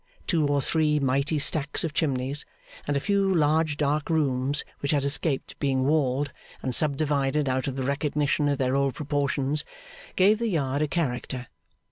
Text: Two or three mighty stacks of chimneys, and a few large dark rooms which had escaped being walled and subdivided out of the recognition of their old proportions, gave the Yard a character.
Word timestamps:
Two 0.25 0.47
or 0.47 0.61
three 0.63 0.99
mighty 0.99 1.37
stacks 1.37 1.83
of 1.83 1.93
chimneys, 1.93 2.43
and 2.87 2.97
a 2.97 2.99
few 2.99 3.31
large 3.31 3.77
dark 3.77 4.09
rooms 4.09 4.63
which 4.79 4.93
had 4.93 5.03
escaped 5.05 5.59
being 5.59 5.85
walled 5.85 6.31
and 6.63 6.73
subdivided 6.73 7.47
out 7.47 7.67
of 7.67 7.75
the 7.75 7.83
recognition 7.83 8.49
of 8.49 8.57
their 8.57 8.75
old 8.75 8.95
proportions, 8.95 9.63
gave 10.15 10.39
the 10.39 10.47
Yard 10.49 10.81
a 10.81 10.87
character. 10.87 11.45